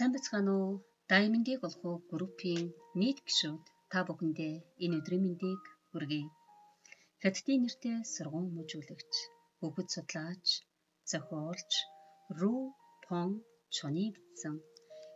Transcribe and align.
Сайн 0.00 0.14
бацгаана 0.16 0.52
уу? 0.60 0.72
Даймондыг 1.10 1.60
олох 1.68 2.00
группийн 2.12 2.66
нийт 3.00 3.18
гишүүд 3.26 3.64
та 3.92 3.98
бүхэндээ 4.06 4.54
энэ 4.84 4.96
өдрийн 4.98 5.24
мэндийг 5.24 5.62
хүргэе. 5.90 6.26
Хятадын 7.22 7.60
нэртэй 7.62 7.98
сургууль 8.14 8.54
мужуулагч, 8.56 9.12
хөгөд 9.58 9.88
судлаач, 9.94 10.46
зохиолч 11.10 11.72
Ру 12.38 12.54
Пон 13.04 13.30
Чоны 13.76 14.04
бичсэн 14.14 14.56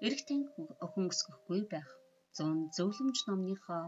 Эрэгтэй 0.05 0.41
охин 0.85 1.05
өсгөхгүй 1.13 1.61
байх 1.73 1.89
100 2.37 2.77
зөвлөмж 2.77 3.19
номныхоо 3.29 3.85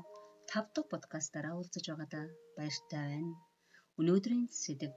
5 0.49 0.73
дахь 0.75 0.91
подкастаараа 0.93 1.55
уулзаж 1.57 1.85
байгаадаа 1.89 2.27
баяртай 2.57 3.05
байна. 3.13 3.35
Өнөөдрийн 4.01 4.47
сэдэв 4.63 4.93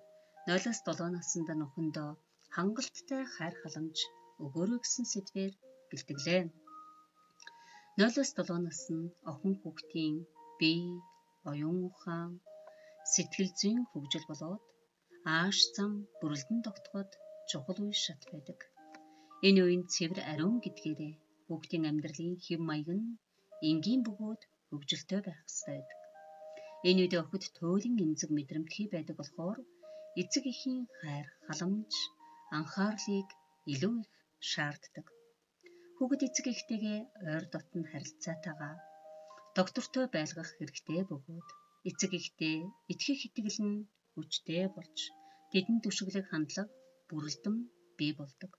0-7 0.48 1.16
наснд 1.16 1.50
нөхөндөө 1.62 2.10
хангалттай 2.56 3.22
хайр 3.36 3.56
халамж 3.62 3.98
өгөөрэй 4.44 4.80
гэсэн 4.82 5.08
сэдвээр 5.14 5.54
бэлтгэлээ. 5.92 6.44
0-7 8.00 8.66
насны 8.68 9.02
охин 9.32 9.54
хүүхдийн 9.62 10.16
бие, 10.60 10.94
оюун 11.50 11.80
ухаан, 11.90 12.32
сэтгэл 13.12 13.52
зүйн 13.60 13.82
хөгжил 13.90 14.26
болоод 14.30 14.64
ааш 15.38 15.58
зам 15.76 15.92
бүрэлдэн 16.20 16.60
тогтоход 16.68 17.10
чухал 17.50 17.80
үе 17.84 17.96
шат 18.04 18.22
байдаг. 18.32 18.60
Энэ 19.48 19.60
үеийн 19.64 19.84
цэвэр 19.94 20.20
ариун 20.32 20.58
гэдгээрээ 20.64 21.14
хүүхдийн 21.46 21.90
амьдралын 21.90 22.36
хэв 22.46 22.60
маяг 22.70 22.90
нь 23.00 23.08
энгийн 23.70 24.02
бөгөөд 24.08 24.42
хөгжилтэй 24.70 25.22
байх 25.24 25.40
ёстой 25.50 25.76
байдаг. 25.78 26.00
Энэ 26.88 27.00
үед 27.02 27.14
охид 27.22 27.44
туйлын 27.58 28.02
эмзэг 28.06 28.30
мэдрэмтгий 28.34 28.88
байдаг 28.92 29.16
болохоор 29.20 29.60
эцэг 30.22 30.44
эхийн 30.52 30.80
хайр, 31.00 31.28
халамж, 31.48 31.94
анхаарлыг 32.58 33.30
илүү 33.74 33.94
их 34.04 34.12
шаарддаг. 34.52 35.06
Хүүхэд 36.00 36.22
эцэг 36.28 36.46
эхтэйгээ 36.54 37.00
ойр 37.32 37.46
дотн 37.54 37.84
харилцаатайгаа 37.92 38.74
доктортой 39.58 40.06
байлгах 40.16 40.50
хэрэгтэй 40.56 41.02
бөгөөд 41.10 41.48
эцэг 41.90 42.12
эхтэй 42.20 42.58
итгэх 42.92 43.20
итгэл 43.28 43.60
нь 43.68 43.78
хүчтэй 44.14 44.64
болж 44.76 44.98
тэдэнд 45.52 45.84
түшиглэх 45.84 46.28
хандлага 46.30 46.72
бүрэлдэм 47.10 47.56
бий 47.98 48.12
болдог. 48.20 48.52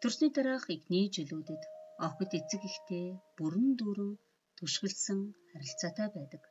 Төрсний 0.00 0.30
дараах 0.34 0.66
игний 0.74 1.06
жилүүдэд 1.14 1.62
охид 2.06 2.30
эцэг 2.38 2.62
эхтэй 2.70 3.06
бүрэн 3.38 3.68
дүүрэн 3.78 4.12
түшгэлсэн 4.58 5.20
харилцаатай 5.50 6.08
байдаг. 6.16 6.42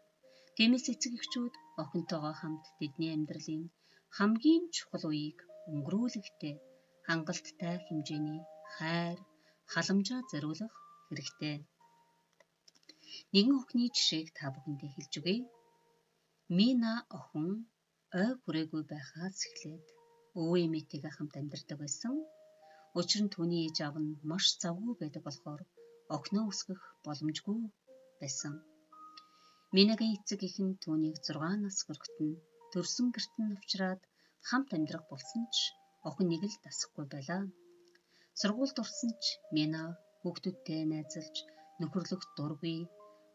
Тиймээс 0.55 0.85
эцэг 0.93 1.13
эхчүүд 1.19 1.53
охинтойгоо 1.83 2.33
хамт 2.37 2.65
тэдний 2.79 3.11
амьдралын 3.15 3.63
хамгийн 4.17 4.63
чухал 4.75 5.03
үеийг 5.09 5.39
өнгөрүүлэхдээ 5.71 6.55
хангалттай 7.07 7.75
хэмжээний 7.85 8.39
хайр, 8.75 9.19
халамжаа 9.73 10.21
зориулах 10.31 10.73
хэрэгтэй. 11.07 11.57
Нэгэн 13.33 13.55
охины 13.59 13.85
жишээг 13.95 14.27
та 14.37 14.45
бүхэндээ 14.53 14.91
хэлж 14.93 15.13
өгье. 15.19 15.37
Мина 16.57 16.93
охин 17.17 17.47
ой 18.21 18.31
хүрээгүй 18.41 18.83
байхаас 18.91 19.39
эхлээд 19.47 19.85
өвөө 20.39 20.57
эмээтэйгээ 20.65 21.13
хамт 21.15 21.33
амьдардаг 21.39 21.77
байсан. 21.81 22.13
Учир 22.99 23.21
нь 23.23 23.33
түүний 23.33 23.61
ээж 23.65 23.77
аав 23.85 23.95
нь 24.03 24.11
маш 24.29 24.45
завгүй 24.61 24.93
байдаг 24.97 25.23
болохоор 25.25 25.61
охиноо 26.15 26.45
өсгөх 26.51 26.81
боломжгүй 27.05 27.59
байсан. 28.21 28.53
Минагийн 29.75 30.15
эцэг 30.17 30.41
ихэн 30.47 30.69
түүнийг 30.83 31.15
6 31.27 31.63
нас 31.63 31.77
хүрэхэд 31.83 32.17
нь 32.25 32.39
төрсөн 32.71 33.07
гэрт 33.15 33.33
нь 33.39 33.53
авчираад 33.55 34.01
хамт 34.47 34.69
амьдрах 34.75 35.05
болсон 35.11 35.43
ч 35.55 35.57
охин 36.07 36.27
нэг 36.29 36.41
л 36.51 36.57
дасахгүй 36.63 37.05
байлаа. 37.13 37.43
Сургуульд 38.39 38.77
орсон 38.83 39.11
ч 39.23 39.23
Мина 39.55 39.83
хүүхдүүдтэй 40.21 40.81
найзалж 40.91 41.35
нөхөрлөх 41.81 42.23
дургүй 42.37 42.77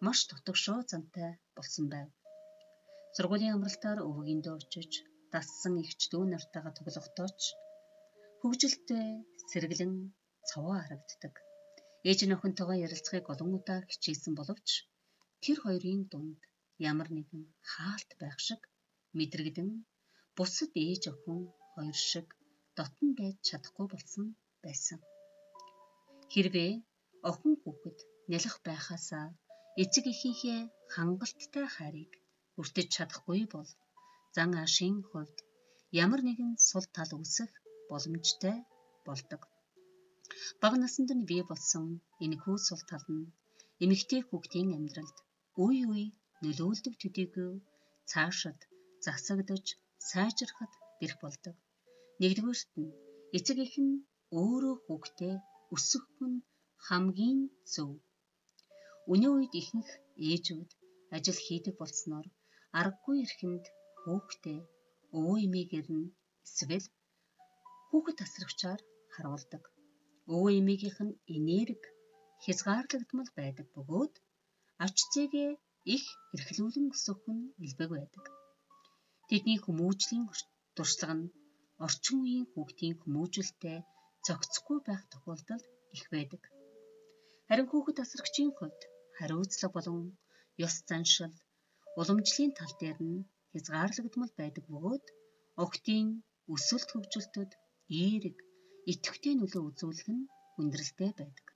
маш 0.05 0.19
дутагшоо 0.31 0.79
зантай 0.91 1.31
болсон 1.57 1.87
байв. 1.95 2.09
Сургуулийн 3.15 3.55
амралтаар 3.57 3.99
өвгөндөө 4.09 4.55
очиж 4.59 4.93
дассан 5.33 5.75
ихч 5.83 6.01
дүү 6.13 6.23
нартайгаа 6.31 6.73
тоглохдоо 6.79 7.29
ч 7.41 7.43
хөвгөлтэй 8.41 9.07
сэргэлэн 9.51 9.95
цаваа 10.49 10.79
харагддаг. 10.83 11.35
Ээж 12.09 12.21
нь 12.25 12.35
охинтойгоо 12.37 12.77
ярилцахыг 12.87 13.27
олон 13.33 13.51
удаа 13.59 13.81
хичээсэн 13.91 14.35
боловч 14.39 14.69
тэр 15.43 15.59
хоёрын 15.65 16.03
дунд 16.13 16.41
ямар 16.91 17.09
нэгэн 17.17 17.43
хаалт 17.73 18.11
байх 18.23 18.39
шиг 18.47 18.63
мэдрэгдэн 19.19 19.71
бусад 20.37 20.73
ээж 20.87 21.03
охин 21.13 21.41
хоёр 21.75 21.99
шиг 22.11 22.27
дотн 22.79 23.09
байж 23.19 23.37
чадахгүй 23.49 23.89
болсон 23.91 24.27
байсан. 24.67 24.99
Хэрвээ 26.33 26.73
охин 27.31 27.55
хүүхэд 27.63 27.99
нялх 28.31 28.57
байхаасаа 28.67 29.27
эцэг 29.83 30.05
эхийнхээ 30.13 30.61
хангалттай 30.95 31.67
хайрыг 31.77 32.13
хүртэж 32.55 32.87
чадахгүй 32.97 33.43
бол 33.55 33.71
зан 34.35 34.51
аашийн 34.63 34.97
хувьд 35.11 35.37
ямар 36.05 36.21
нэгэн 36.25 36.53
сул 36.69 36.87
тал 36.97 37.13
үүсэх 37.19 37.51
боломжтой 37.91 38.57
болдог. 39.07 39.43
Бага 40.63 40.77
наснд 40.81 41.11
нь 41.19 41.29
бий 41.31 41.43
болсон 41.51 41.87
энэ 42.25 42.37
хүү 42.43 42.57
сул 42.69 42.83
тал 42.91 43.07
нь 43.17 43.33
эмэгтэй 43.85 44.21
хүүхдийн 44.25 44.71
амьдралд 44.79 45.17
үе 45.65 45.83
үе 45.93 46.07
нөлөөлдөг 46.43 46.95
төдийгүй 46.99 47.53
цаашид 48.11 48.61
засагдж 49.05 49.67
сайжрахад 50.11 50.73
бэрх 50.99 51.19
болдог. 51.25 51.57
Нэгдүгээрт 52.21 52.73
нь 52.83 52.91
эцэг 53.37 53.59
эх 53.65 53.75
нь 53.85 53.95
өөрөө 54.41 54.77
хүүхдээ 54.85 55.35
өсгөх 55.75 56.19
нь 56.31 56.39
хамгийн 56.87 57.41
зөв. 57.73 57.91
Өнөө 59.13 59.33
үед 59.37 59.53
ихэнх 59.61 59.91
ээжүүд 60.31 60.71
ажил 61.17 61.39
хийдэг 61.47 61.75
болсноор 61.79 62.27
аргагүй 62.79 63.17
эрхэнд 63.25 63.65
хүүхдээ 64.03 64.61
өвөө 65.17 65.37
эмээгээр 65.47 65.89
нь 65.99 66.07
эсвэл 66.47 66.87
хүүхэд 67.89 68.17
тасрагчаар 68.21 68.81
харуулдаг. 69.15 69.63
Өвөө 70.33 70.51
эмээгийнх 70.61 70.99
нь 71.07 71.15
энерги 71.37 71.89
хязгаарлагдмал 72.45 73.31
байдаг 73.39 73.67
бөгөөд 73.75 74.15
ач 74.85 74.97
зээгээ 75.13 75.51
их 75.95 76.05
эрхлүүлэн 76.35 76.87
өсгөх 76.95 77.23
нь 77.35 77.45
илбэг 77.67 77.91
байдаг. 77.95 78.25
Тэдний 79.29 79.59
хүмүүжлийн 79.61 80.25
туршлага 80.77 81.15
нь 81.19 81.33
орчин 81.87 82.19
үеийн 82.23 82.47
хүүхдийн 82.53 82.95
хүмүүжүүлэлтэй 83.01 83.79
зохицохгүй 84.27 84.79
байх 84.89 85.03
тохиолдол 85.13 85.63
их 85.97 86.05
байдаг. 86.15 86.43
Харин 87.49 87.69
хүүхэд 87.69 87.97
тасрагчийн 87.99 88.53
хувьд 88.55 88.81
хариуцлага 89.17 89.75
болон 89.77 90.01
ёс 90.67 90.75
заншил 90.89 91.35
уламжлалын 91.99 92.53
тал 92.59 92.73
дээр 92.81 92.99
нь 93.11 93.27
хязгаарлагдмал 93.53 94.33
байдаг 94.41 94.65
бөгөөд 94.71 95.07
охидын 95.63 96.09
өсөлт 96.55 96.89
хөгжилтөд 96.93 97.51
эерэг 98.01 98.37
идэвхтэй 98.91 99.35
нөлөө 99.37 99.63
үзүүлэх 99.69 100.09
нь 100.17 100.29
хүндрэлтэй 100.55 101.11
байдаг. 101.19 101.47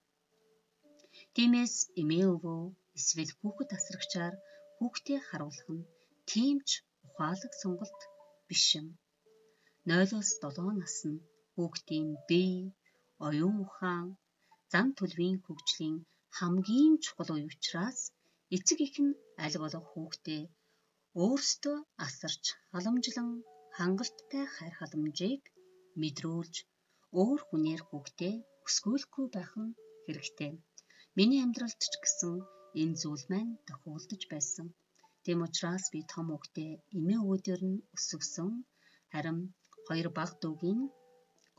Тиймээс 1.35 1.77
эмээ 2.01 2.27
өвөө 2.35 2.61
эсвэл 2.99 3.33
хүүхэд 3.39 3.69
тасрагчаар 3.73 4.35
хүүхдээ 4.79 5.19
харуулах 5.29 5.69
нь 5.77 5.89
тиймч 6.31 6.69
ухаалаг 7.07 7.53
сонголт 7.63 8.01
биш 8.49 8.65
юм. 8.81 8.89
0-оос 9.89 10.31
7 10.43 10.81
насны 10.83 11.17
хүүхдийн 11.57 12.09
бие, 12.29 12.73
оюун 13.27 13.57
ухаан, 13.65 14.07
зан 14.73 14.89
төлөвийн 14.99 15.37
хөгжлийн 15.45 15.97
хамгийн 16.39 16.95
чухал 17.05 17.31
үе 17.35 17.45
учраас 17.51 18.01
эцэг 18.57 18.79
эх 18.87 18.97
нь 19.05 19.13
аль 19.45 19.57
болох 19.63 19.87
хүүхдээ 19.93 20.43
өөрсдөө 21.25 21.77
асарч 22.07 22.45
халамжлан 22.73 23.31
хангалттай 23.77 24.45
хайр 24.55 24.75
халамжийг 24.77 25.43
мэдрүүлж 26.01 26.55
өөр 27.21 27.41
хүнээр 27.49 27.83
хүүхдээ 27.89 28.35
өсгөөлөхгүй 28.67 29.27
байх 29.37 29.53
нь 29.63 29.77
хэрэгтэй. 30.05 30.53
Миний 31.17 31.41
амьдралд 31.45 31.81
ч 31.93 31.95
гэсэн 32.03 32.35
энэ 32.81 32.99
зүйл 33.01 33.25
маань 33.33 33.53
тохиолдож 33.69 34.23
байсан. 34.33 34.67
Тэм 35.25 35.39
учраас 35.47 35.85
би 35.93 36.01
том 36.13 36.27
хүүхдээ 36.31 36.71
эмээ 36.99 37.21
өвөдөр 37.25 37.61
нь 37.71 37.79
өсгсөн. 37.97 38.51
Харин 39.13 39.39
хоёр 39.87 40.09
баг 40.19 40.31
дүүгийн 40.43 40.81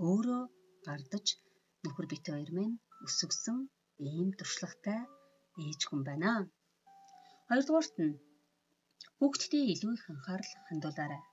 өөрөө 0.05 0.44
гардаж 0.85 1.27
нөхөр 1.83 2.05
бит 2.11 2.25
хоёр 2.29 2.51
минь 2.57 2.75
өсгсөн 3.05 3.59
ийм 4.09 4.29
туршлагатай 4.38 5.01
ээж 5.65 5.81
хүн 5.85 6.01
байна. 6.09 6.33
Хоёрдугаарт 7.47 7.95
нь 8.05 8.19
хүүхдтэй 9.17 9.63
илүү 9.73 9.94
их 9.97 10.05
анхаарал 10.13 10.51
хандуулаарай. 10.67 11.23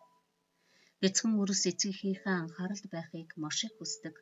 Бяцхан 1.00 1.32
өрс 1.42 1.62
эцэгийнхээ 1.70 2.36
анхааралд 2.42 2.86
байхыг 2.94 3.28
маш 3.42 3.58
их 3.66 3.74
хүсдэг. 3.76 4.16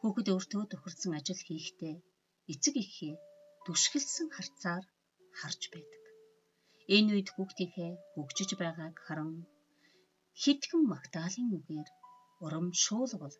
Хүүхэд 0.00 0.28
өөртөө 0.34 0.62
тохирсон 0.70 1.12
ажил 1.18 1.40
хийхдээ 1.46 1.96
эцэг 2.52 2.74
эхээ 2.84 3.14
түшгэлсэн 3.64 4.28
харцаар 4.36 4.84
харж 5.38 5.62
байдаг. 5.74 6.02
Энэ 6.96 7.10
үед 7.14 7.28
хүүхдийнхээ 7.34 7.92
хөгжиж 8.14 8.50
байгааг 8.62 8.96
харан 9.06 9.30
хитгэн 10.42 10.82
магтаалын 10.92 11.48
үгээр 11.58 11.88
урамшуулгал 12.44 13.36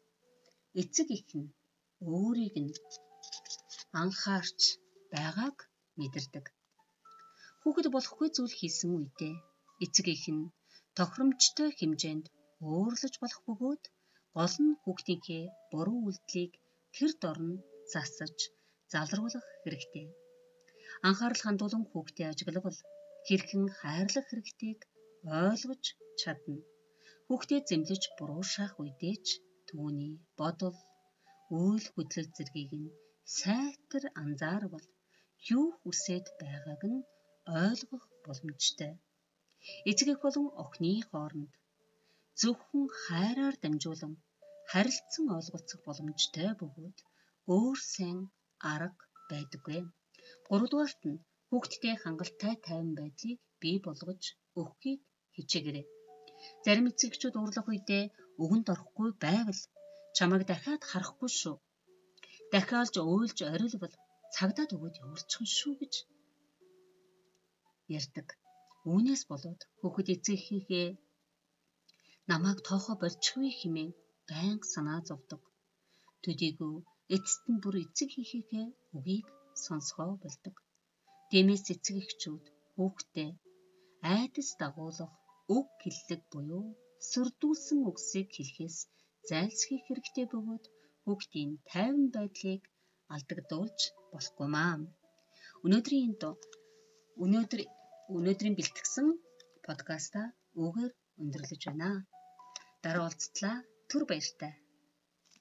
эцэг 0.80 1.08
их 1.18 1.28
нь 1.38 1.48
өөрийг 2.14 2.56
нь 2.64 2.72
анхаарч 4.02 4.60
байгааг 5.12 5.58
мэдэрдэг. 5.98 6.46
Хүүхэд 7.60 7.86
болохгүй 7.94 8.28
зүйл 8.36 8.54
хийсэн 8.58 8.90
үедээ 8.96 9.34
эцэг 9.84 10.06
нь 10.36 10.52
тохиромжтой 10.96 11.70
хэмжээнд 11.78 12.26
уурлаж 12.68 13.14
болох 13.22 13.42
бөгөөд 13.46 13.82
гол 14.36 14.56
нь 14.64 14.72
хүүхдийнхээ 14.82 15.44
буруу 15.70 16.00
үйлдэлийг 16.06 16.52
тэр 16.94 17.12
дорн 17.22 17.50
засаж 17.92 18.36
залруулах 18.92 19.46
хэрэгтэй. 19.62 20.06
Анхаарал 21.08 21.42
хандуулан 21.44 21.84
хүүхдээ 21.88 22.26
ажиглавал 22.28 22.78
хэрхэн 23.26 23.64
хайрлах 23.78 24.26
хэрэгтэйг 24.28 24.80
ойлгож 25.42 25.84
чадна. 26.20 26.58
Хүүхдээ 27.26 27.60
зэмлэж 27.68 28.02
буруушаах 28.16 28.74
үедээ 28.80 29.16
ч 29.26 29.28
түүний 29.74 30.14
бодол, 30.38 30.76
үйл 31.60 31.86
хөдлөл 31.94 32.28
зэргийг 32.36 32.72
нь 32.82 32.94
сайтар 33.38 34.04
анзаарвал 34.22 34.86
юу 35.56 35.66
хүсэж 35.80 36.24
байгааг 36.40 36.82
нь 36.92 37.00
ойлгох 37.64 38.04
боломжтой. 38.24 38.92
Эцэг 39.90 40.08
болон 40.24 40.46
охины 40.62 40.92
хооронд 41.10 41.52
зөвхөн 42.40 42.84
хайраар 43.02 43.56
дамжуулан 43.62 44.14
харилцан 44.70 45.26
ойлголцох 45.36 45.80
боломжтой 45.86 46.50
бөгөөд 46.60 46.98
өөр 47.54 47.78
сайн 47.94 48.18
арга 48.74 49.04
байдаггүй. 49.30 49.80
Гуравдугаарт 50.48 51.00
нь 51.10 51.22
хүүхдтэй 51.48 51.94
хангалттай 51.98 52.54
тайван 52.66 52.92
байдлыг 53.00 53.38
бий 53.62 53.76
болгож 53.86 54.22
өгөхийг 54.60 55.00
хичээгээрэй. 55.36 55.86
Зарим 56.64 56.86
эцэгчүүд 56.90 57.34
уурлах 57.36 57.68
үедээ 57.70 58.04
өгөнд 58.42 58.66
орохгүй 58.74 59.10
байвал 59.24 59.60
чамайг 60.16 60.42
дахиад 60.48 60.82
харахгүй 60.90 61.30
шүү. 61.40 61.56
Дахиалж 62.52 62.94
уйлж 63.00 63.38
орилбол 63.54 63.94
цагдаад 64.34 64.70
өгөөд 64.76 64.96
явуулчих 65.02 65.48
шүү 65.58 65.74
гэж 65.80 65.94
ярьдаг. 67.98 68.28
Үүнээс 68.90 69.22
болоод 69.30 69.60
хүүхэд 69.78 70.08
эцэгийнхээ 70.14 70.88
намайг 72.30 72.58
тоохо 72.68 72.92
болчихгүй 73.02 73.50
хэмээн 73.60 73.90
байнга 74.30 74.66
санаа 74.74 75.00
зовдог. 75.08 75.42
Төдийгүй 76.22 76.74
эцэст 77.14 77.44
нь 77.52 77.60
бүр 77.62 77.76
эцэг 77.84 78.10
хийхээ 78.30 78.66
үгийг 78.96 79.26
сонсгоо 79.64 80.12
болдог. 80.24 80.54
Дэмээс 81.30 81.64
эцэг 81.74 81.96
эхчүүд 82.02 82.44
хүүхдээ 82.74 83.30
айдас 84.14 84.50
дагуулах 84.60 85.12
үг 85.56 85.68
хэллэг 85.82 86.20
буюу 86.32 86.66
сүрдүүлсэн 87.10 87.80
үгсийг 87.90 88.28
хэлэхээс 88.32 88.78
зайлсхийх 89.28 89.82
хэрэгтэй 89.86 90.26
бөгөөд 90.32 90.64
хүүхдийн 91.04 91.50
тайван 91.70 92.06
байдлыг 92.16 92.62
алдагдуулж 93.14 93.80
болохгүй 94.12 94.48
маа. 94.56 94.74
Өнөөдрийн 95.64 96.04
энэ 96.08 96.30
өнөөдөр 97.22 97.60
өнөөдрийн 98.16 98.56
бэлтгэсэн 98.58 99.08
подкаста 99.66 100.20
үгээр 100.62 100.92
өндөрлөж 101.22 101.62
байна. 101.66 101.90
Дараа 102.82 103.04
уулзтлаа. 103.06 103.56
Түр 103.90 104.02
баяртай. 104.10 104.52